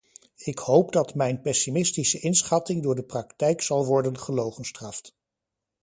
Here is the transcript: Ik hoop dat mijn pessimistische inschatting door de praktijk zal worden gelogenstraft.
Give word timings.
Ik 0.37 0.59
hoop 0.59 0.91
dat 0.91 1.15
mijn 1.15 1.41
pessimistische 1.41 2.19
inschatting 2.19 2.83
door 2.83 2.95
de 2.95 3.03
praktijk 3.03 3.61
zal 3.61 3.85
worden 3.85 4.17
gelogenstraft. 4.19 5.15